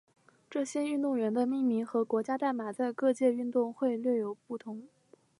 [0.49, 4.87] 这些运动员的命名和国家代码在各届奥运会略有不同。